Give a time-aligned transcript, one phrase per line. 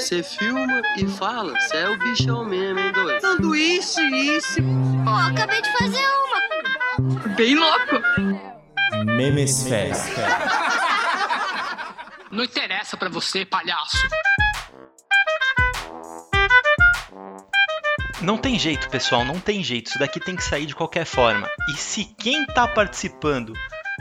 [0.00, 3.20] Você filma e fala, você é o bichão mesmo, hein, doido?
[3.20, 4.60] Sanduíche, isso.
[5.04, 7.28] Pô, acabei de fazer uma.
[7.36, 8.00] Bem louco.
[9.04, 9.94] Memesfera.
[12.32, 14.06] Não interessa pra você, palhaço.
[18.22, 19.88] Não tem jeito, pessoal, não tem jeito.
[19.88, 21.48] Isso daqui tem que sair de qualquer forma.
[21.72, 23.52] E se quem tá participando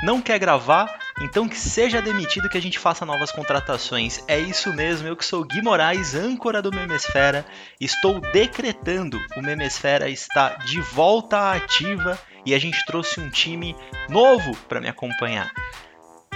[0.04, 4.24] não quer gravar, então que seja demitido que a gente faça novas contratações.
[4.28, 7.46] É isso mesmo, eu que sou Gui Moraes, âncora do Memesfera,
[7.80, 13.76] estou decretando o Memesfera está de volta ativa e a gente trouxe um time
[14.10, 15.52] novo para me acompanhar.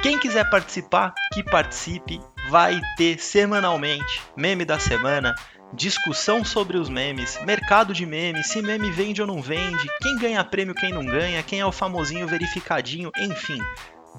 [0.01, 2.19] Quem quiser participar, que participe.
[2.49, 5.33] Vai ter semanalmente meme da semana,
[5.73, 10.43] discussão sobre os memes, mercado de memes, se meme vende ou não vende, quem ganha
[10.43, 13.59] prêmio, quem não ganha, quem é o famosinho verificadinho, enfim.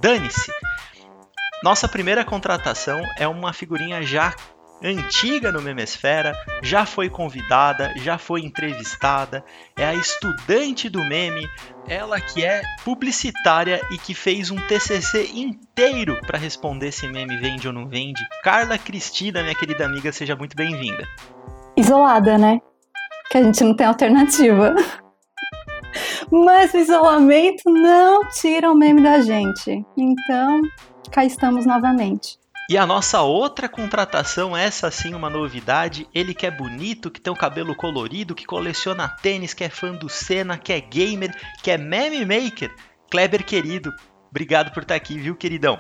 [0.01, 0.51] Dane-se.
[1.63, 4.35] Nossa primeira contratação é uma figurinha já
[4.83, 9.43] antiga no Memesfera, já foi convidada, já foi entrevistada,
[9.77, 11.49] é a estudante do meme,
[11.89, 17.67] ela que é publicitária e que fez um TCC inteiro para responder se meme vende
[17.67, 18.23] ou não vende.
[18.43, 21.07] Carla Cristina, minha querida amiga, seja muito bem-vinda.
[21.77, 22.61] Isolada, né?
[23.31, 24.75] Que a gente não tem alternativa.
[26.31, 29.85] Mas o isolamento não tira o meme da gente.
[29.97, 30.61] Então,
[31.11, 32.39] cá estamos novamente.
[32.71, 37.31] E a nossa outra contratação, essa sim uma novidade, ele que é bonito, que tem
[37.31, 41.71] o cabelo colorido, que coleciona tênis, que é fã do Senna, que é gamer, que
[41.71, 42.75] é meme maker,
[43.11, 43.93] Kleber querido,
[44.31, 45.79] obrigado por estar aqui, viu, queridão?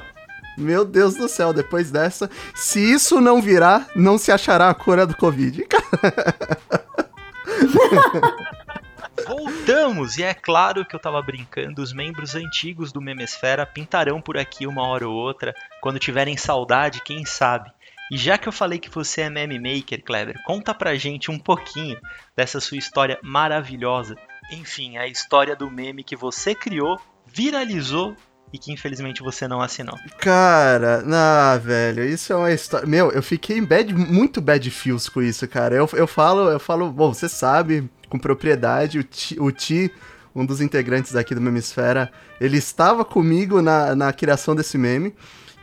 [0.58, 5.06] Meu Deus do céu, depois dessa, se isso não virar, não se achará a cura
[5.06, 5.66] do Covid.
[9.26, 10.18] Voltamos!
[10.18, 14.66] E é claro que eu tava brincando, os membros antigos do Memesfera pintarão por aqui
[14.66, 17.70] uma hora ou outra, quando tiverem saudade, quem sabe.
[18.12, 21.38] E já que eu falei que você é meme maker, Kleber, conta pra gente um
[21.38, 21.98] pouquinho
[22.36, 24.14] dessa sua história maravilhosa.
[24.52, 28.14] Enfim, a história do meme que você criou, viralizou
[28.52, 29.98] e que infelizmente você não assinou.
[30.18, 32.86] Cara, na velho, isso é uma história.
[32.86, 35.74] Meu, eu fiquei bad, muito bad feels com isso, cara.
[35.74, 39.00] Eu, eu falo, eu falo, bom, você sabe, com propriedade,
[39.40, 39.90] o Ti,
[40.32, 45.12] um dos integrantes aqui do Memesfera, ele estava comigo na, na criação desse meme.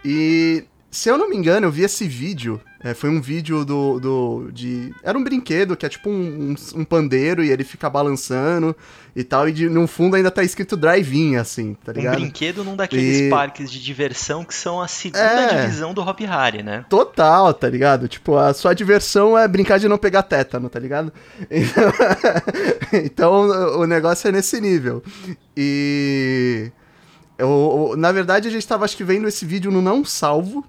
[0.03, 2.59] E se eu não me engano, eu vi esse vídeo.
[2.83, 4.49] É, foi um vídeo do, do.
[4.51, 4.91] de.
[5.03, 8.75] Era um brinquedo que é tipo um, um, um pandeiro e ele fica balançando
[9.15, 9.47] e tal.
[9.47, 12.17] E de, no fundo ainda tá escrito drive-in, assim, tá ligado?
[12.17, 15.61] Um brinquedo num daqueles E- parques de diversão que são a segunda É.
[15.61, 16.83] divisão do Hop Harry, né?
[16.89, 18.07] Total, tá ligado?
[18.07, 21.13] Tipo, a sua diversão é brincar de não pegar tétano, tá ligado?
[22.93, 25.03] Então, o negócio é nesse nível.
[25.55, 26.71] E.
[27.37, 30.65] Eu, eu- na verdade, a gente tava, acho que, vendo esse vídeo no Não Salvo.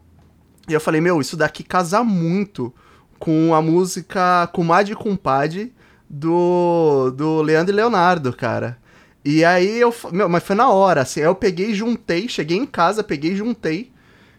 [0.68, 2.72] E eu falei, meu, isso daqui casa muito
[3.18, 5.72] com a música Comadre e Compadre
[6.08, 8.78] do, do Leandro e Leonardo, cara.
[9.24, 9.94] E aí eu.
[10.10, 11.20] Meu, mas foi na hora, assim.
[11.20, 13.92] Aí eu peguei juntei, cheguei em casa, peguei e juntei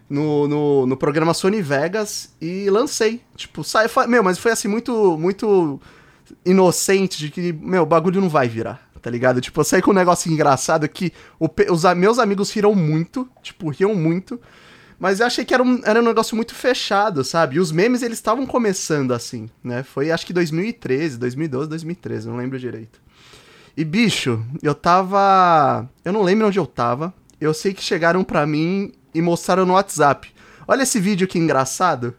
[0.08, 3.22] no, no, no programa Sony Vegas e lancei.
[3.36, 5.80] Tipo, sai, meu, mas foi assim, muito, muito
[6.44, 9.40] inocente de que, meu, o bagulho não vai virar, tá ligado?
[9.40, 13.70] Tipo, eu saí com um negócio engraçado que o os meus amigos riram muito, tipo,
[13.70, 14.40] riam muito.
[14.98, 17.56] Mas eu achei que era um, era um negócio muito fechado, sabe?
[17.56, 19.82] E os memes, eles estavam começando assim, né?
[19.82, 23.00] Foi, acho que 2013, 2012, 2013, não lembro direito.
[23.76, 25.88] E, bicho, eu tava...
[26.04, 27.12] Eu não lembro onde eu tava.
[27.40, 30.32] Eu sei que chegaram pra mim e mostraram no WhatsApp.
[30.66, 32.14] Olha esse vídeo que engraçado.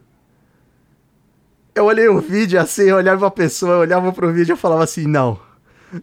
[1.74, 4.84] Eu olhei o vídeo assim, eu olhava pra pessoa, eu olhava pro vídeo e falava
[4.84, 5.38] assim, não,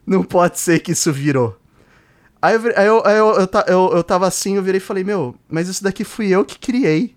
[0.06, 1.60] não pode ser que isso virou.
[2.44, 5.02] Aí eu, aí eu, aí eu, eu, eu, eu tava assim, eu virei e falei,
[5.02, 7.16] meu, mas isso daqui fui eu que criei.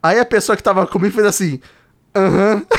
[0.00, 1.60] Aí a pessoa que tava comigo fez assim,
[2.14, 2.64] aham.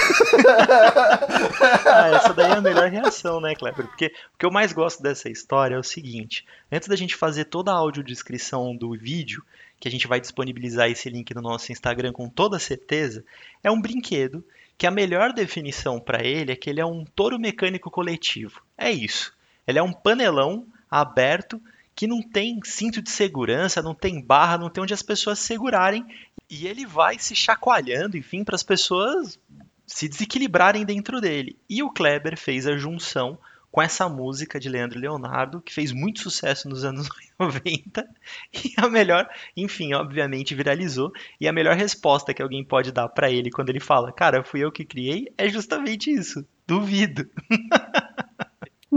[1.85, 3.85] Ah, essa daí é a melhor reação, né, Kleber?
[3.85, 7.45] Porque o que eu mais gosto dessa história é o seguinte: antes da gente fazer
[7.45, 9.44] toda a audiodescrição do vídeo,
[9.77, 13.25] que a gente vai disponibilizar esse link no nosso Instagram com toda certeza,
[13.61, 14.42] é um brinquedo
[14.77, 18.62] que a melhor definição para ele é que ele é um touro mecânico coletivo.
[18.77, 19.33] É isso.
[19.68, 21.62] Ele é um panelão aberto
[21.95, 25.48] que não tem cinto de segurança, não tem barra, não tem onde as pessoas se
[25.48, 26.06] segurarem.
[26.50, 29.39] E ele vai se chacoalhando, enfim, para as pessoas
[29.86, 31.57] se desequilibrarem dentro dele.
[31.68, 33.39] E o Kleber fez a junção
[33.72, 37.10] com essa música de Leandro Leonardo, que fez muito sucesso nos anos
[37.40, 38.07] 90,
[38.54, 43.30] e a melhor, enfim, obviamente viralizou, e a melhor resposta que alguém pode dar pra
[43.30, 46.45] ele quando ele fala, cara, fui eu que criei, é justamente isso.
[46.66, 47.30] Duvido.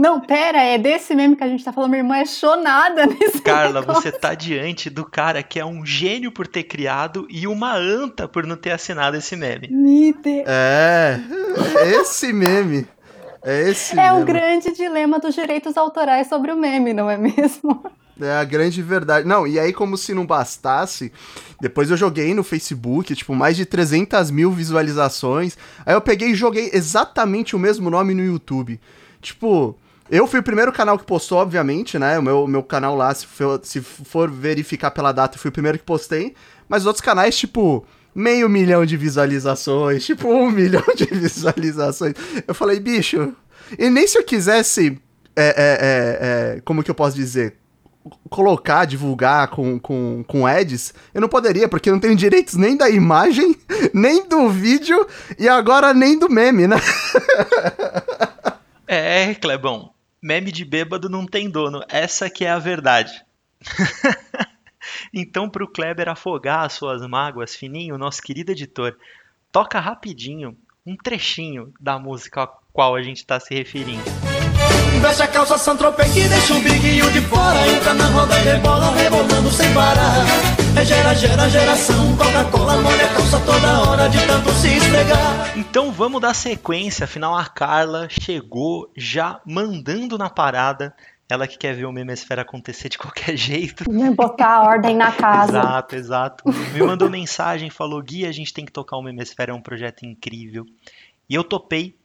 [0.01, 1.91] Não, pera, é desse meme que a gente tá falando.
[1.91, 4.01] Minha irmã é chonada nesse Carla, negócio.
[4.01, 8.27] você tá diante do cara que é um gênio por ter criado e uma anta
[8.27, 9.67] por não ter assinado esse meme.
[9.69, 10.43] Me Deus.
[10.47, 11.19] É,
[11.99, 12.87] esse meme.
[13.43, 14.25] É esse É o meme.
[14.25, 17.83] grande dilema dos direitos autorais sobre o meme, não é mesmo?
[18.19, 19.27] É a grande verdade.
[19.27, 21.11] Não, e aí, como se não bastasse,
[21.59, 25.55] depois eu joguei no Facebook, tipo, mais de 300 mil visualizações.
[25.85, 28.79] Aí eu peguei e joguei exatamente o mesmo nome no YouTube.
[29.21, 29.75] Tipo,
[30.11, 32.19] eu fui o primeiro canal que postou, obviamente, né?
[32.19, 35.53] O meu, meu canal lá, se for, se for verificar pela data, eu fui o
[35.53, 36.35] primeiro que postei.
[36.67, 42.13] Mas outros canais, tipo, meio milhão de visualizações, tipo, um milhão de visualizações.
[42.45, 43.33] Eu falei, bicho.
[43.79, 44.99] E nem se eu quisesse.
[45.33, 47.61] é, é, é, é, como que eu posso dizer?
[48.29, 52.75] colocar, divulgar com, com, com ads, eu não poderia, porque eu não tenho direitos nem
[52.75, 53.55] da imagem,
[53.93, 55.05] nem do vídeo
[55.37, 56.77] e agora nem do meme, né?
[58.93, 63.25] É, Clebão, meme de bêbado não tem dono, essa que é a verdade.
[65.13, 68.97] então, pro Kleber afogar as suas mágoas, Fininho, nosso querido editor,
[69.51, 74.30] toca rapidinho um trechinho da música a qual a gente tá se referindo.
[75.01, 78.91] Veste a calça Santropê que deixa o biguinho de fora Entra na roda e rebola,
[78.91, 80.25] rebolando sem parar
[80.77, 85.91] É gera, gera, geração Coca-Cola molha a calça toda hora de tanto se esfregar Então
[85.91, 90.93] vamos dar sequência, afinal a Carla chegou já mandando na parada.
[91.29, 93.85] Ela que quer ver o Memesfera acontecer de qualquer jeito.
[94.15, 95.59] Botar a ordem na casa.
[95.59, 96.43] Exato, exato.
[96.73, 100.05] Me mandou mensagem, falou: Gui, a gente tem que tocar o Memesfera, é um projeto
[100.05, 100.65] incrível.
[101.29, 101.95] E eu topei.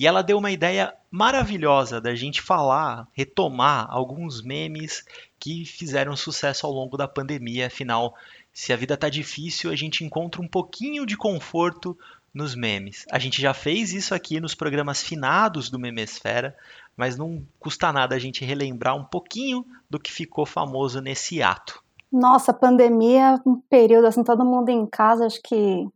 [0.00, 5.04] E ela deu uma ideia maravilhosa da gente falar, retomar alguns memes
[5.38, 7.66] que fizeram sucesso ao longo da pandemia.
[7.66, 8.14] Afinal,
[8.50, 11.94] se a vida tá difícil, a gente encontra um pouquinho de conforto
[12.32, 13.04] nos memes.
[13.12, 16.56] A gente já fez isso aqui nos programas finados do Memesfera,
[16.96, 21.84] mas não custa nada a gente relembrar um pouquinho do que ficou famoso nesse ato.
[22.10, 25.86] Nossa, pandemia, um período assim, todo mundo em casa, acho que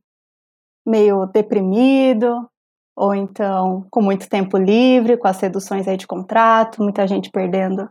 [0.85, 2.47] meio deprimido,
[2.97, 7.89] ou então com muito tempo livre, com as reduções aí de contrato, muita gente perdendo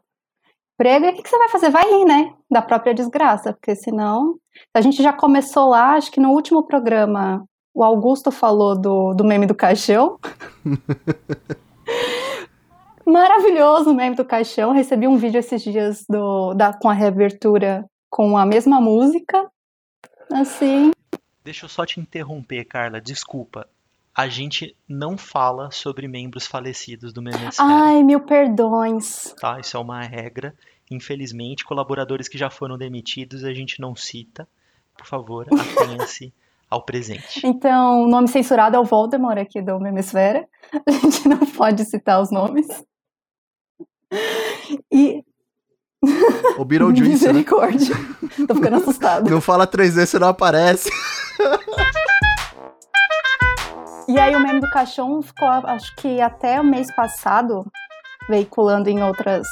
[0.83, 1.05] emprego.
[1.05, 1.69] E o que, que você vai fazer?
[1.69, 2.33] Vai rir, né?
[2.49, 4.35] Da própria desgraça, porque senão.
[4.73, 9.23] A gente já começou lá, acho que no último programa, o Augusto falou do, do
[9.23, 10.19] meme do caixão.
[13.05, 14.71] Maravilhoso o meme do caixão.
[14.71, 19.49] Recebi um vídeo esses dias do, da, com a reabertura com a mesma música.
[20.31, 20.91] Assim.
[21.43, 23.67] Deixa eu só te interromper, Carla, desculpa.
[24.15, 29.33] A gente não fala sobre membros falecidos do Memesfera, Ai, mil perdões.
[29.39, 29.59] tá?
[29.59, 30.53] Isso é uma regra.
[30.91, 34.47] Infelizmente, colaboradores que já foram demitidos a gente não cita.
[34.95, 36.31] Por favor, atenha-se
[36.69, 37.41] ao presente.
[37.43, 40.47] Então, o nome censurado é o Voldemort aqui do Memesfera.
[40.87, 42.67] A gente não pode citar os nomes.
[44.91, 45.23] E.
[46.57, 47.09] O Beetlejuice, né?
[47.33, 47.95] Misericórdia.
[48.47, 49.27] Tô ficando assustada.
[49.29, 50.89] Não fala 3D, você não aparece.
[54.13, 57.65] E aí o meme do caixão ficou, acho que até o mês passado,
[58.29, 59.47] veiculando em outras,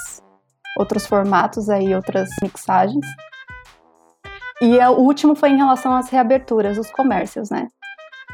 [0.77, 3.03] outros formatos aí, outras mixagens.
[4.61, 7.69] E é, o último foi em relação às reaberturas dos comércios, né?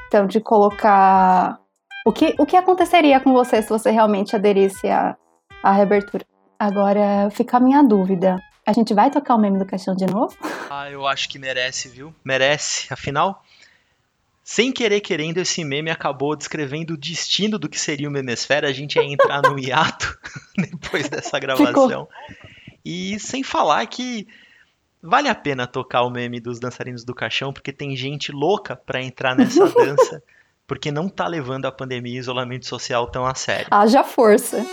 [0.08, 1.60] Então, de colocar...
[2.06, 5.16] O que, o que aconteceria com você se você realmente aderisse à,
[5.64, 6.26] à reabertura?
[6.60, 8.38] Agora, fica a minha dúvida.
[8.68, 10.36] A gente vai tocar o meme do caixão de novo?
[10.70, 12.14] Ah, eu acho que merece, viu?
[12.22, 12.92] Merece.
[12.92, 13.42] Afinal,
[14.50, 18.70] sem querer querendo, esse meme acabou descrevendo o destino do que seria o Memesfera.
[18.70, 20.18] A gente ia entrar no hiato
[20.58, 22.08] depois dessa gravação.
[22.84, 24.26] E sem falar que
[25.04, 29.04] vale a pena tocar o meme dos dançarinos do caixão, porque tem gente louca pra
[29.04, 30.24] entrar nessa dança,
[30.66, 33.68] porque não tá levando a pandemia e isolamento social tão a sério.
[33.70, 34.66] Haja força.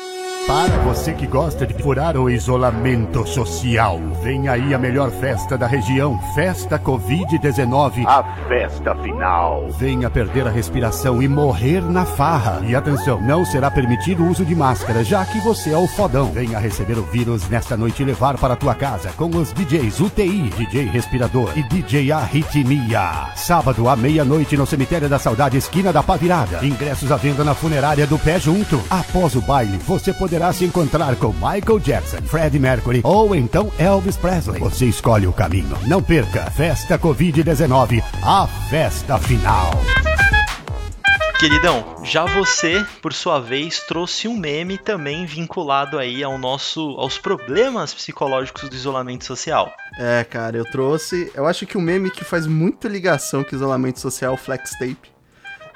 [0.46, 5.66] Para você que gosta de furar o isolamento social, vem aí a melhor festa da
[5.66, 8.04] região, Festa Covid-19.
[8.06, 9.70] A festa final.
[9.78, 12.60] Venha perder a respiração e morrer na farra.
[12.66, 16.30] E atenção, não será permitido o uso de máscara, já que você é o fodão.
[16.30, 19.98] Venha receber o vírus nesta noite e levar para a tua casa com os DJs
[20.00, 23.32] UTI, DJ Respirador e DJ Arritmia.
[23.34, 26.64] Sábado à meia-noite no Cemitério da Saudade, esquina da Pavirada.
[26.64, 28.78] Ingressos à venda na funerária do Pé Junto.
[28.90, 34.16] Após o baile, você poderá se encontrar com Michael Jackson, Freddie Mercury ou então Elvis
[34.16, 34.60] Presley.
[34.60, 35.76] Você escolhe o caminho.
[35.86, 36.50] Não perca.
[36.50, 39.70] Festa Covid-19, a festa final.
[41.38, 47.18] Queridão, já você, por sua vez, trouxe um meme também vinculado aí ao nosso, aos
[47.18, 49.74] problemas psicológicos do isolamento social.
[49.98, 51.30] É, cara, eu trouxe.
[51.34, 54.38] Eu acho que o meme que faz muita ligação com o isolamento social é o
[54.38, 55.12] Flex Tape.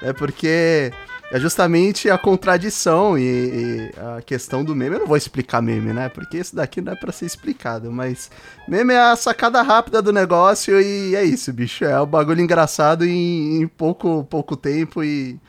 [0.01, 0.91] É porque
[1.31, 4.95] é justamente a contradição e, e, a questão do meme.
[4.95, 6.09] Eu não vou explicar meme, né?
[6.09, 8.31] Porque isso daqui não é pra ser explicado, mas
[8.67, 11.85] meme é a sacada rápida do negócio e é isso, bicho.
[11.85, 15.39] É o um bagulho engraçado em, em, pouco, pouco tempo e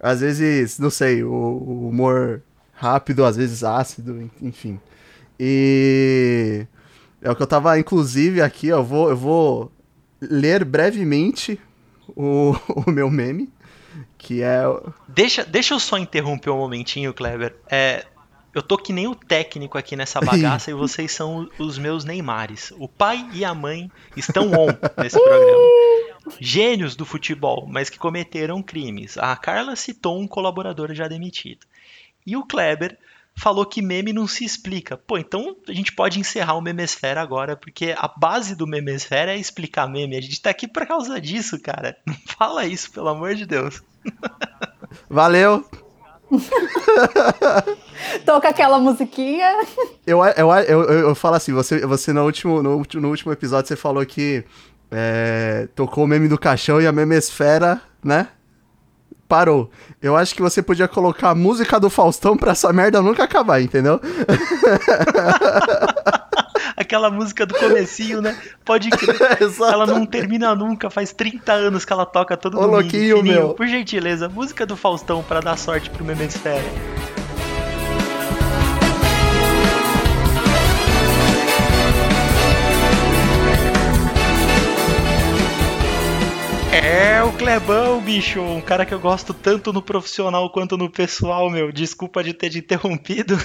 [0.00, 4.80] às vezes, não sei, o, o humor rápido, às vezes ácido, enfim.
[5.38, 6.66] E
[7.20, 9.72] é o que eu tava, inclusive, aqui, eu vou, eu vou
[10.20, 11.60] ler brevemente
[12.16, 12.54] o,
[12.86, 13.50] o meu meme
[14.18, 14.62] que é.
[15.08, 17.56] Deixa, deixa eu só interromper um momentinho, Kleber.
[17.68, 18.04] É,
[18.54, 22.72] eu tô que nem o técnico aqui nessa bagaça e vocês são os meus Neymares.
[22.78, 24.68] O pai e a mãe estão on
[25.00, 25.68] nesse programa.
[26.40, 29.16] Gênios do futebol, mas que cometeram crimes.
[29.18, 31.66] A Carla citou um colaborador já demitido.
[32.26, 32.98] E o Kleber
[33.38, 34.96] falou que meme não se explica.
[34.96, 39.38] Pô, então a gente pode encerrar o Memesfera agora, porque a base do Memesfera é
[39.38, 40.16] explicar meme.
[40.16, 41.96] A gente tá aqui por causa disso, cara.
[42.06, 43.82] Não fala isso, pelo amor de Deus.
[45.08, 45.64] Valeu!
[48.24, 49.66] Toca aquela musiquinha.
[50.06, 53.76] Eu, eu, eu, eu, falo assim, você, você no, último, no, no último episódio você
[53.76, 54.44] falou que
[54.90, 58.28] é, tocou o meme do caixão e a memesfera, né?
[59.30, 59.70] Parou.
[60.02, 63.62] Eu acho que você podia colocar a música do Faustão pra essa merda nunca acabar,
[63.62, 64.00] entendeu?
[66.76, 68.36] aquela música do comecinho, né?
[68.64, 69.16] Pode crer.
[69.72, 72.80] ela não termina nunca, faz 30 anos que ela toca todo Ô, domingo.
[72.80, 73.54] Louquinho, Fininho, meu.
[73.54, 77.19] Por gentileza, música do Faustão para dar sorte pro Memesfera.
[86.92, 88.40] É o Clebão, bicho.
[88.40, 91.70] Um cara que eu gosto tanto no profissional quanto no pessoal, meu.
[91.70, 93.36] Desculpa de ter te interrompido.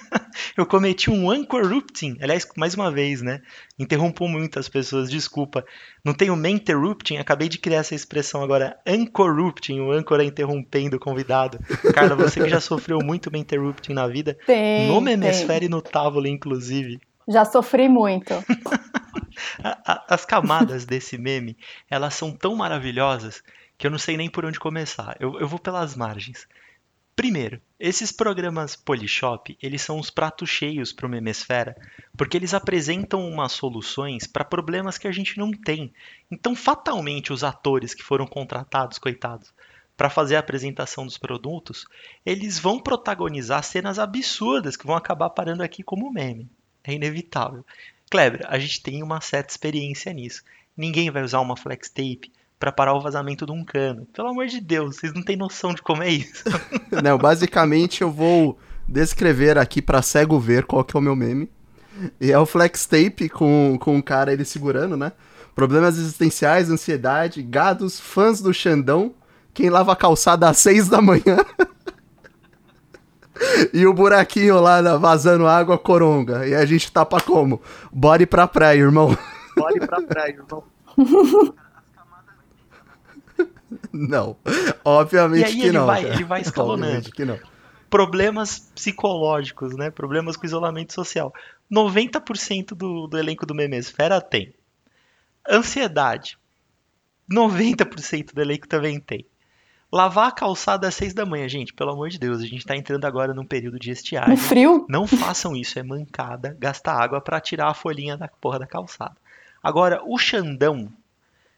[0.56, 2.16] eu cometi um uncorrupting.
[2.22, 3.42] Aliás, mais uma vez, né?
[3.78, 5.62] Interrompo muitas pessoas, desculpa.
[6.02, 8.78] Não tenho menterrupting, acabei de criar essa expressão agora.
[8.88, 11.58] Uncorrupting, o âncora interrompendo o convidado.
[11.92, 14.38] Carla, você que já sofreu muito menterrupting na vida.
[14.46, 16.98] Tem, no Memesfere e no Távolo, inclusive.
[17.28, 18.32] Já sofri muito.
[19.84, 21.56] As camadas desse meme,
[21.88, 23.42] elas são tão maravilhosas
[23.78, 25.16] que eu não sei nem por onde começar.
[25.20, 26.46] Eu, eu vou pelas margens.
[27.14, 31.74] Primeiro, esses programas Polishop, eles são os pratos cheios para o Memesfera,
[32.14, 35.94] porque eles apresentam umas soluções para problemas que a gente não tem.
[36.30, 39.54] Então, fatalmente, os atores que foram contratados, coitados,
[39.96, 41.86] para fazer a apresentação dos produtos,
[42.24, 46.50] eles vão protagonizar cenas absurdas que vão acabar parando aqui como meme.
[46.84, 47.64] É inevitável.
[48.10, 50.42] Kleber, a gente tem uma certa experiência nisso.
[50.76, 54.06] Ninguém vai usar uma flex tape para parar o vazamento de um cano.
[54.12, 56.44] Pelo amor de Deus, vocês não têm noção de como é isso.
[57.02, 58.58] não, basicamente eu vou
[58.88, 61.48] descrever aqui para cego ver qual que é o meu meme.
[62.20, 65.12] E é o flex tape com, com um cara ele segurando, né?
[65.54, 69.14] Problemas existenciais, ansiedade, gados, fãs do Xandão,
[69.54, 71.38] quem lava a calçada às seis da manhã.
[73.72, 76.46] e o buraquinho lá vazando água coronga.
[76.46, 77.60] E a gente tapa como?
[77.92, 79.16] Bora pra praia, irmão.
[79.56, 80.64] Bora pra praia, irmão.
[83.92, 84.36] Não,
[84.84, 85.86] obviamente que ele não.
[85.86, 87.10] Vai, ele vai escalonando.
[87.10, 87.38] que não.
[87.90, 89.90] Problemas psicológicos, né?
[89.90, 91.32] Problemas com isolamento social.
[91.72, 94.54] 90% do, do elenco do Memesfera tem.
[95.48, 96.38] Ansiedade.
[97.30, 99.26] 90% do elenco também tem.
[99.96, 102.76] Lavar a calçada às 6 da manhã, gente, pelo amor de Deus, a gente tá
[102.76, 104.28] entrando agora num período de estiagem.
[104.28, 104.84] No frio?
[104.90, 109.16] Não façam isso, é mancada, gastar água para tirar a folhinha da porra da calçada.
[109.62, 110.92] Agora, o Xandão,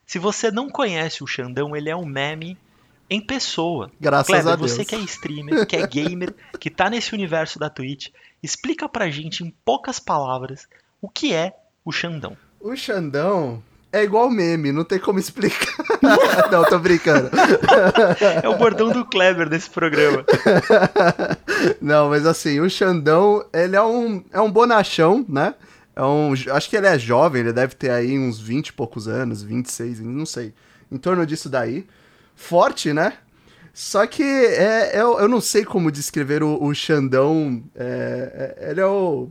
[0.06, 2.56] se você não conhece o Xandão, ele é um meme
[3.10, 3.90] em pessoa.
[4.00, 4.70] Graças Kleber, a Deus.
[4.70, 9.10] você que é streamer, que é gamer, que tá nesse universo da Twitch, explica pra
[9.10, 10.68] gente em poucas palavras
[11.02, 12.36] o que é o Xandão.
[12.60, 13.60] O Xandão
[13.92, 15.74] é igual meme, não tem como explicar.
[16.50, 17.30] não, tô brincando.
[18.42, 20.24] é o bordão do Kleber desse programa.
[21.80, 25.54] não, mas assim, o Xandão, ele é um, é um bonachão, né?
[25.96, 29.08] É um, acho que ele é jovem, ele deve ter aí uns 20 e poucos
[29.08, 30.54] anos, 26, não sei.
[30.92, 31.86] Em torno disso daí.
[32.36, 33.14] Forte, né?
[33.74, 37.62] Só que é, é eu não sei como descrever o, o Xandão.
[37.76, 39.28] É, é, ele é o.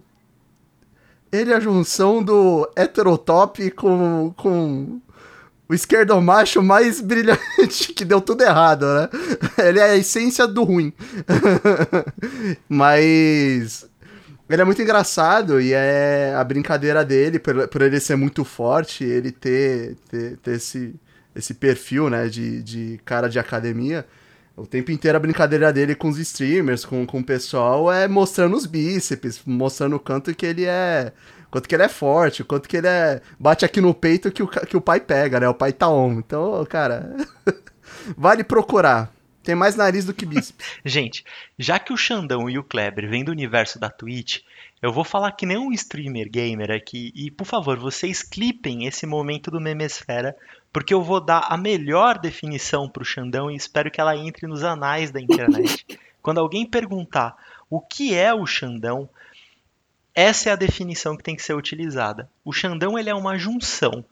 [1.32, 5.02] Ele é a junção do heterotop com, com
[5.70, 9.10] o esquerdo macho mais brilhante, que deu tudo errado, né?
[9.58, 10.94] Ele é a essência do ruim.
[12.70, 13.88] Mas
[14.50, 19.04] ele é muito engraçado e é a brincadeira dele, por, por ele ser muito forte,
[19.04, 20.96] ele ter, ter, ter esse,
[21.36, 24.06] esse perfil, né, de, de cara de academia.
[24.58, 28.58] O tempo inteiro a brincadeira dele com os streamers, com, com o pessoal, é mostrando
[28.58, 31.14] os bíceps, mostrando o quanto que ele é.
[31.52, 33.22] Quanto que ele é forte, quanto que ele é.
[33.40, 35.48] Bate aqui no peito que o, que o pai pega, né?
[35.48, 36.14] O pai tá on.
[36.14, 37.16] Então, cara.
[38.18, 39.14] vale procurar.
[39.44, 40.66] Tem mais nariz do que bíceps.
[40.84, 41.24] Gente,
[41.58, 44.40] já que o Xandão e o Kleber vêm do universo da Twitch,
[44.82, 47.14] eu vou falar que nem um streamer gamer aqui.
[47.16, 50.36] E, por favor, vocês clipem esse momento do Memesfera,
[50.72, 54.64] porque eu vou dar a melhor definição pro Xandão e espero que ela entre nos
[54.64, 55.86] anais da internet.
[56.22, 57.36] Quando alguém perguntar
[57.70, 59.10] o que é o Xandão,
[60.14, 62.30] essa é a definição que tem que ser utilizada.
[62.44, 64.04] O Xandão ele é uma junção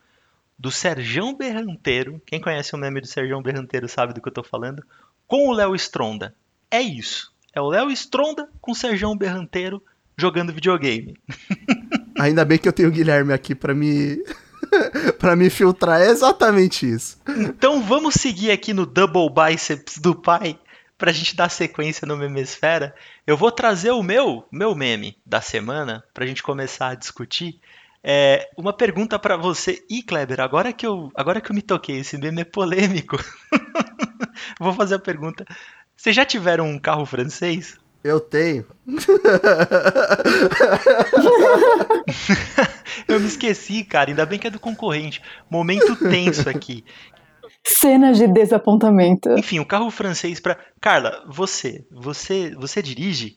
[0.58, 4.42] do Serjão Berranteiro, quem conhece o meme do Serjão Berranteiro sabe do que eu tô
[4.42, 4.82] falando,
[5.26, 6.34] com o Léo Stronda.
[6.70, 7.32] É isso.
[7.52, 9.82] É o Léo Stronda com o Serjão Berranteiro
[10.16, 11.16] jogando videogame.
[12.18, 14.22] Ainda bem que eu tenho o Guilherme aqui pra me.
[15.18, 16.00] pra me filtrar.
[16.00, 17.18] É exatamente isso.
[17.28, 20.58] Então vamos seguir aqui no Double Biceps do pai
[20.98, 22.94] pra gente dar sequência no Memesfera.
[23.26, 27.60] Eu vou trazer o meu, meu meme da semana pra gente começar a discutir.
[28.02, 29.84] É, uma pergunta pra você.
[29.90, 33.16] Ih, Kleber, agora que eu, agora que eu me toquei, esse meme é polêmico.
[34.60, 35.44] vou fazer a pergunta.
[35.96, 37.76] Vocês já tiveram um carro francês?
[38.06, 38.64] Eu tenho.
[43.08, 44.10] Eu me esqueci, cara.
[44.10, 45.20] Ainda bem que é do concorrente.
[45.50, 46.84] Momento tenso aqui.
[47.64, 49.30] Cenas de desapontamento.
[49.36, 50.56] Enfim, o carro francês pra.
[50.80, 53.36] Carla, você, você, você dirige?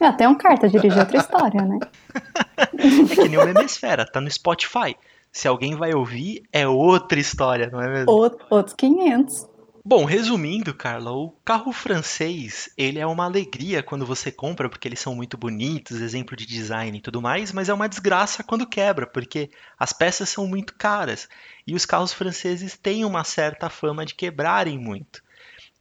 [0.00, 1.78] Até um carta dirigir outra história, né?
[2.58, 2.66] É
[3.14, 4.96] que nem o Memesfera, tá no Spotify.
[5.32, 8.10] Se alguém vai ouvir, é outra história, não é mesmo?
[8.10, 9.46] Out- Outros 500.
[9.90, 15.00] Bom, resumindo, Carla, o carro francês, ele é uma alegria quando você compra, porque eles
[15.00, 19.06] são muito bonitos, exemplo de design e tudo mais, mas é uma desgraça quando quebra,
[19.06, 21.26] porque as peças são muito caras.
[21.66, 25.22] E os carros franceses têm uma certa fama de quebrarem muito.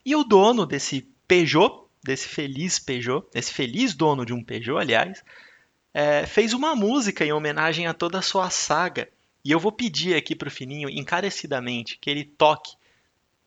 [0.06, 5.22] E o dono desse Peugeot, desse feliz Peugeot, esse feliz dono de um Peugeot, aliás,
[5.94, 9.10] é, fez uma música em homenagem a toda a sua saga.
[9.44, 12.72] E eu vou pedir aqui pro Fininho, encarecidamente, que ele toque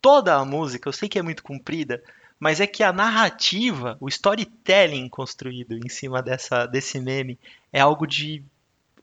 [0.00, 0.88] toda a música.
[0.88, 2.02] Eu sei que é muito comprida,
[2.38, 7.38] mas é que a narrativa, o storytelling construído em cima dessa, desse meme
[7.72, 8.42] é algo de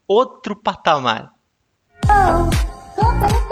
[0.08, 1.34] outro patamar.
[2.96, 3.48] Compre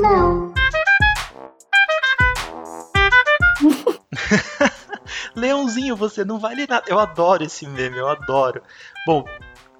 [0.00, 0.52] Não.
[5.34, 6.84] Leãozinho, você não vale nada.
[6.88, 8.62] Eu adoro esse meme, eu adoro.
[9.06, 9.24] Bom,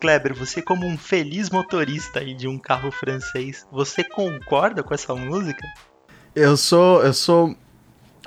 [0.00, 5.14] Kleber, você como um feliz motorista aí de um carro francês, você concorda com essa
[5.14, 5.62] música?
[6.34, 7.02] Eu sou.
[7.02, 7.54] Eu sou.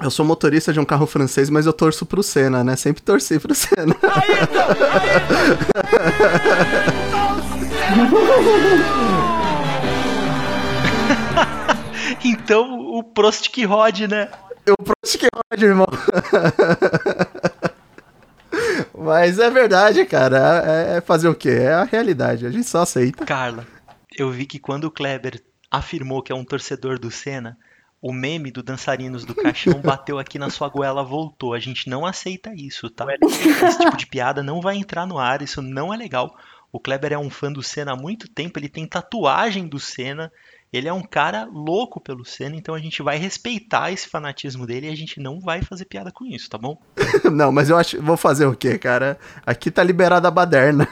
[0.02, 2.76] Eu sou motorista de um carro francês, mas eu torço pro Senna, né?
[2.76, 3.96] Sempre torci pro Senna.
[3.96, 4.12] Então,
[12.60, 14.30] o Prost que rode, né?
[14.66, 15.88] Eu Prost que rode, irmão.
[18.98, 20.64] Mas é verdade, cara.
[20.66, 21.50] É, é fazer o quê?
[21.50, 22.46] É a realidade.
[22.46, 23.26] A gente só aceita.
[23.26, 23.68] Carla,
[24.18, 27.58] eu vi que quando o Kleber afirmou que é um torcedor do Senna,
[28.02, 31.54] o meme do Dançarinos do Caixão bateu aqui na sua goela, voltou.
[31.54, 33.06] A gente não aceita isso, tá?
[33.22, 36.36] Esse tipo de piada não vai entrar no ar, isso não é legal.
[36.72, 40.32] O Kleber é um fã do Senna há muito tempo, ele tem tatuagem do Senna,
[40.74, 44.88] ele é um cara louco pelo Senna, então a gente vai respeitar esse fanatismo dele
[44.88, 46.78] e a gente não vai fazer piada com isso, tá bom?
[47.32, 48.02] Não, mas eu acho.
[48.02, 49.20] Vou fazer o quê, cara?
[49.46, 50.88] Aqui tá liberada a baderna.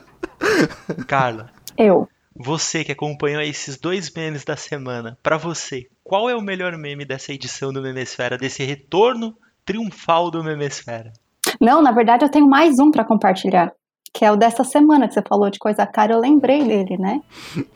[1.06, 2.08] Carla, Eu.
[2.34, 7.04] Você que acompanhou esses dois memes da semana, pra você, qual é o melhor meme
[7.04, 11.12] dessa edição do Memesfera, desse retorno triunfal do Memesfera?
[11.60, 13.72] Não, na verdade eu tenho mais um pra compartilhar.
[14.12, 17.20] Que é o dessa semana que você falou de coisa cara, eu lembrei dele, né?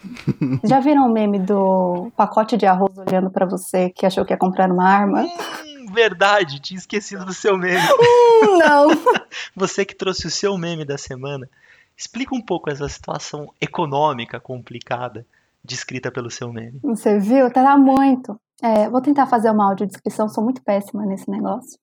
[0.64, 4.38] Já viram o meme do pacote de arroz olhando pra você que achou que ia
[4.38, 5.22] comprar uma arma?
[5.22, 7.80] Hum, verdade, tinha esquecido do seu meme.
[7.80, 8.88] Hum, não.
[9.54, 11.48] Você que trouxe o seu meme da semana,
[11.96, 15.24] explica um pouco essa situação econômica complicada
[15.64, 16.78] descrita pelo seu meme.
[16.82, 17.50] Você viu?
[17.50, 18.38] Tá muito.
[18.62, 21.78] É, vou tentar fazer uma audiodescrição, sou muito péssima nesse negócio.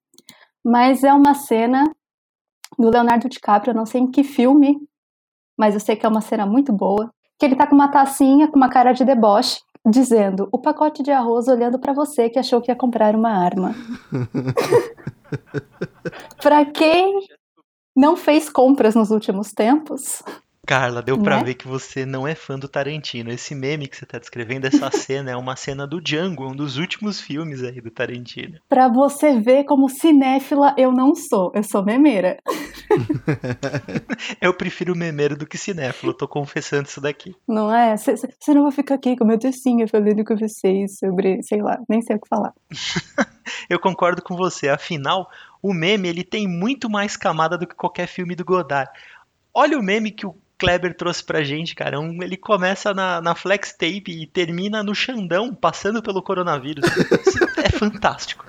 [0.63, 1.83] Mas é uma cena
[2.77, 4.77] do Leonardo DiCaprio, eu não sei em que filme,
[5.57, 7.12] mas eu sei que é uma cena muito boa.
[7.39, 11.12] Que ele tá com uma tacinha com uma cara de deboche, dizendo: "O pacote de
[11.12, 13.73] arroz olhando pra você que achou que ia comprar uma arma".
[16.41, 17.19] pra quem
[17.95, 20.23] não fez compras nos últimos tempos,
[20.67, 21.43] Carla, deu pra Né?
[21.45, 23.32] ver que você não é fã do Tarantino.
[23.32, 26.78] Esse meme que você tá descrevendo, essa cena, é uma cena do Django, um dos
[26.78, 28.60] últimos filmes aí do Tarantino.
[28.69, 32.38] pra você ver como cinéfila eu não sou, eu sou memeira.
[34.39, 37.34] Eu prefiro memeiro do que cinéfilo, eu tô confessando isso daqui.
[37.47, 37.95] Não é?
[37.95, 42.02] Você não vai ficar aqui com meu tecinha falando com vocês sobre, sei lá, nem
[42.02, 42.54] sei o que falar.
[43.69, 45.30] Eu concordo com você, afinal,
[45.62, 48.89] o meme ele tem muito mais camada do que qualquer filme do Godard.
[49.54, 52.00] Olha o meme que o Kleber trouxe pra gente, cara.
[52.00, 56.86] Um- ele começa na, na flex tape e termina no Xandão, passando pelo coronavírus.
[57.28, 58.45] Isso é fantástico.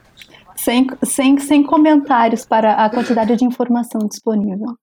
[0.54, 4.76] Sem, sem, sem comentários para a quantidade de informação disponível.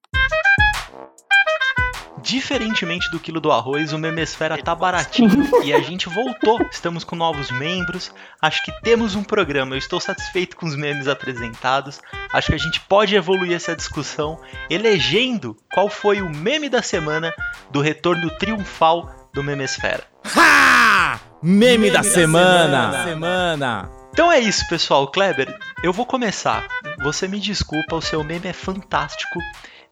[2.21, 6.59] Diferentemente do quilo do arroz, o Memesfera tá baratinho e a gente voltou.
[6.71, 8.11] Estamos com novos membros.
[8.41, 9.75] Acho que temos um programa.
[9.75, 11.99] Eu estou satisfeito com os memes apresentados.
[12.33, 17.33] Acho que a gente pode evoluir essa discussão elegendo qual foi o meme da semana
[17.71, 20.03] do retorno triunfal do Memesfera.
[20.35, 21.19] Ha!
[21.41, 23.03] Meme, da, semana.
[23.05, 23.89] semana.
[24.11, 25.07] Então é isso, pessoal.
[25.07, 26.67] Kleber, eu vou começar.
[27.01, 29.39] Você me desculpa, o seu meme é fantástico.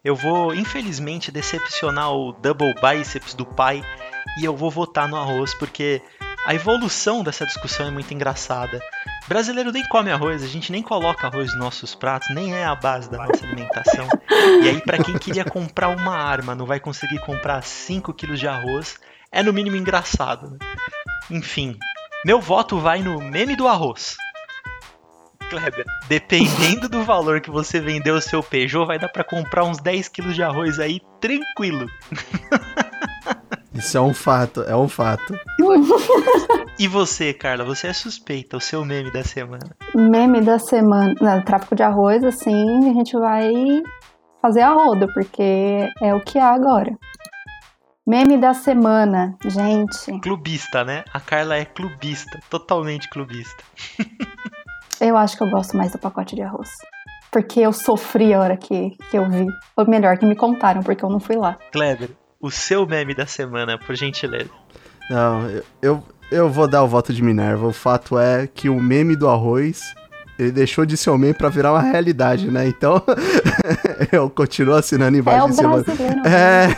[0.07, 3.83] Eu vou, infelizmente, decepcionar o Double Biceps do pai
[4.39, 6.01] e eu vou votar no arroz porque
[6.45, 8.79] a evolução dessa discussão é muito engraçada.
[9.27, 12.73] Brasileiro nem come arroz, a gente nem coloca arroz nos nossos pratos, nem é a
[12.73, 14.07] base da nossa alimentação.
[14.63, 18.47] E aí, pra quem queria comprar uma arma, não vai conseguir comprar 5 quilos de
[18.47, 20.51] arroz, é no mínimo engraçado.
[20.51, 20.57] né?
[21.29, 21.77] Enfim,
[22.25, 24.15] meu voto vai no meme do arroz.
[25.49, 29.77] Kleber, dependendo do valor que você vendeu o seu Peugeot, vai dar pra comprar uns
[29.79, 31.87] 10 quilos de arroz aí tranquilo.
[33.73, 35.37] Isso é um fato, é um fato.
[36.79, 39.75] E você, Carla, você é suspeita, o seu meme da semana.
[39.95, 41.13] Meme da semana.
[41.21, 43.51] Não, tráfico de arroz, assim, a gente vai
[44.41, 46.97] fazer a roda, porque é o que há agora.
[48.05, 50.17] Meme da semana, gente.
[50.21, 51.03] Clubista, né?
[51.13, 53.63] A Carla é clubista, totalmente clubista.
[54.99, 56.69] Eu acho que eu gosto mais do pacote de arroz.
[57.31, 59.45] Porque eu sofri a hora que, que eu vi.
[59.75, 61.57] Ou melhor, que me contaram, porque eu não fui lá.
[61.71, 64.49] Kleber, o seu meme da semana, por gentileza.
[65.09, 67.67] Não, eu, eu, eu vou dar o voto de Minerva.
[67.67, 69.81] O fato é que o meme do arroz,
[70.37, 72.67] ele deixou de ser meme pra virar uma realidade, né?
[72.67, 73.01] Então,
[74.11, 75.81] eu continuo assinando É embaixo o de cima.
[75.81, 76.21] brasileiro.
[76.27, 76.77] É.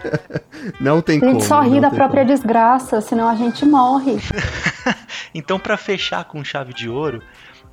[0.80, 1.32] não tem A como.
[1.34, 2.34] gente só ri da própria como.
[2.34, 4.16] desgraça, senão a gente morre.
[5.32, 7.22] Então, pra fechar com chave de ouro,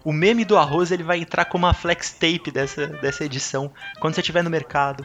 [0.04, 3.72] o meme do arroz ele vai entrar como uma flex tape dessa, dessa edição.
[4.00, 5.04] Quando você estiver no mercado,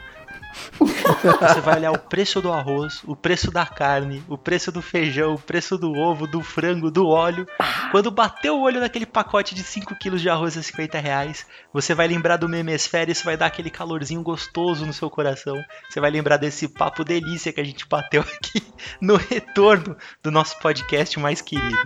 [0.79, 5.35] você vai olhar o preço do arroz, o preço da carne, o preço do feijão,
[5.35, 7.47] o preço do ovo, do frango, do óleo.
[7.91, 11.95] Quando bater o olho naquele pacote de 5 kg de arroz a 50 reais, você
[11.95, 15.63] vai lembrar do Memesfera e isso vai dar aquele calorzinho gostoso no seu coração.
[15.89, 18.63] Você vai lembrar desse papo delícia que a gente bateu aqui
[19.01, 21.79] no retorno do nosso podcast mais querido.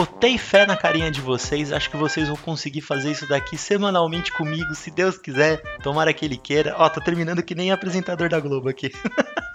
[0.00, 4.32] Botei fé na carinha de vocês, acho que vocês vão conseguir fazer isso daqui semanalmente
[4.32, 6.74] comigo, se Deus quiser, tomara que ele queira.
[6.78, 8.90] Ó, tô terminando que nem apresentador da Globo aqui.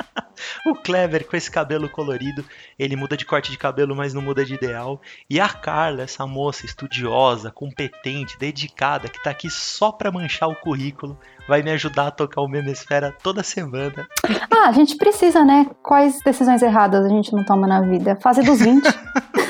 [0.69, 2.45] o Clever com esse cabelo colorido,
[2.77, 5.01] ele muda de corte de cabelo, mas não muda de ideal.
[5.27, 10.55] E a Carla, essa moça estudiosa, competente, dedicada, que tá aqui só pra manchar o
[10.55, 14.07] currículo, vai me ajudar a tocar o Memesfera toda semana.
[14.51, 15.65] Ah, a gente precisa, né?
[15.81, 18.15] Quais decisões erradas a gente não toma na vida?
[18.21, 18.85] Fase dos 20.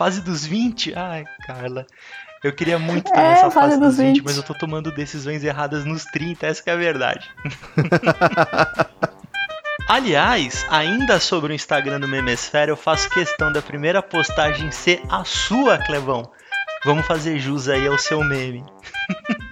[0.00, 0.94] Fase dos 20?
[0.94, 1.84] Ai, Carla.
[2.42, 4.24] Eu queria muito estar É, nessa fase fase dos dos 20, 20.
[4.24, 7.28] mas eu tô tomando decisões erradas nos 30, essa que é a verdade.
[9.86, 15.22] Aliás, ainda sobre o Instagram do Memesfera, eu faço questão da primeira postagem ser a
[15.22, 16.30] sua, Clevão.
[16.82, 18.64] Vamos fazer jus aí ao seu meme.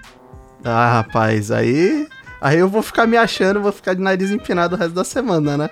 [0.65, 2.05] Ah, rapaz, aí.
[2.41, 5.55] Aí eu vou ficar me achando, vou ficar de nariz empinado o resto da semana,
[5.55, 5.69] né?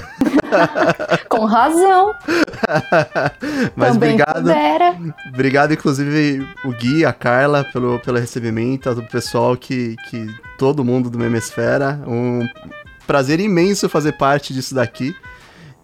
[1.28, 2.14] Com razão.
[3.74, 4.42] Mas Também obrigado.
[4.42, 4.96] pudera.
[5.28, 10.26] Obrigado, inclusive, o Gui, a Carla, pelo, pelo recebimento, do pessoal que, que.
[10.58, 12.00] todo mundo do Memesfera.
[12.06, 12.46] Um
[13.06, 15.14] prazer imenso fazer parte disso daqui.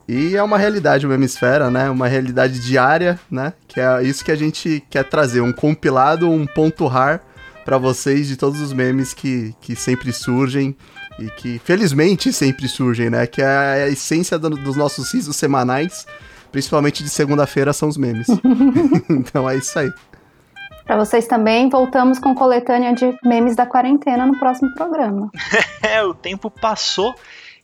[0.09, 1.89] E é uma realidade o Memesfera, né?
[1.89, 3.53] Uma realidade diária, né?
[3.69, 7.23] Que é isso que a gente quer trazer, um compilado, um ponto rar
[7.65, 10.77] para vocês de todos os memes que, que sempre surgem
[11.19, 13.27] e que felizmente sempre surgem, né?
[13.27, 13.47] Que é
[13.85, 16.07] a essência do- dos nossos risos semanais,
[16.51, 18.27] principalmente de segunda-feira, são os memes.
[19.11, 19.91] então é isso aí.
[20.85, 25.31] Pra vocês também, voltamos com coletânea de memes da quarentena no próximo programa.
[25.83, 27.13] É, o tempo passou.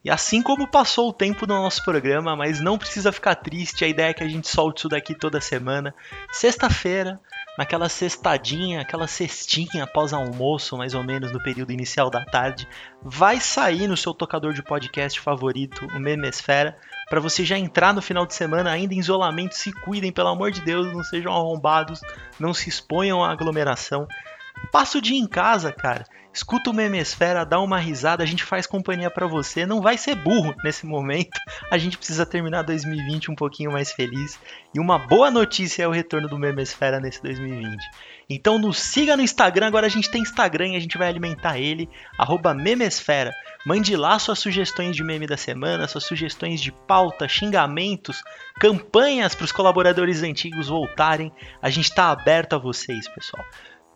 [0.05, 3.89] E assim como passou o tempo do nosso programa, mas não precisa ficar triste, a
[3.89, 5.95] ideia é que a gente solte isso daqui toda semana.
[6.33, 7.21] Sexta-feira,
[7.59, 12.69] naquela sextadinha, aquela cestinha após almoço, mais ou menos no período inicial da tarde,
[13.03, 16.79] vai sair no seu tocador de podcast favorito, o Memesfera,
[17.11, 19.57] para você já entrar no final de semana ainda em isolamento.
[19.57, 22.01] Se cuidem, pelo amor de Deus, não sejam arrombados,
[22.39, 24.07] não se exponham à aglomeração.
[24.71, 26.05] Passa o dia em casa, cara.
[26.33, 29.67] Escuta o Memesfera, dá uma risada, a gente faz companhia pra você.
[29.67, 31.37] Não vai ser burro nesse momento.
[31.71, 34.39] A gente precisa terminar 2020 um pouquinho mais feliz.
[34.73, 37.77] E uma boa notícia é o retorno do Memesfera nesse 2020.
[38.31, 41.59] Então nos siga no Instagram, agora a gente tem Instagram e a gente vai alimentar
[41.59, 41.89] ele,
[42.55, 43.33] Memesfera.
[43.67, 48.23] Mande lá suas sugestões de meme da semana, suas sugestões de pauta, xingamentos,
[48.61, 51.33] campanhas para os colaboradores antigos voltarem.
[51.61, 53.45] A gente está aberto a vocês, pessoal.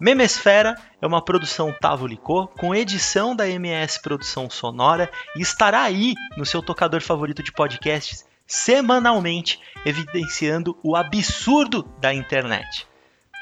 [0.03, 6.15] Memesfera é uma produção Tavo Licô, com edição da MS Produção Sonora e estará aí
[6.37, 12.85] no seu tocador favorito de podcasts semanalmente, evidenciando o absurdo da internet.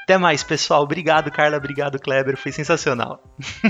[0.03, 0.83] Até mais, pessoal.
[0.83, 1.57] Obrigado, Carla.
[1.57, 2.37] Obrigado, Kleber.
[2.37, 3.23] Foi sensacional.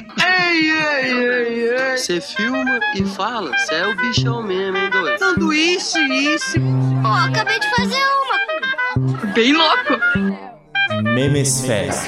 [0.51, 1.97] Ei, ei, ei, ei.
[1.97, 5.17] Você filma e fala, você é o bichão mesmo, hein, doido?
[5.17, 5.97] Sanduíche,
[6.33, 6.59] isso.
[7.01, 9.33] Pô, acabei de fazer uma.
[9.33, 10.51] Bem louco.
[11.03, 12.07] Memes Fest.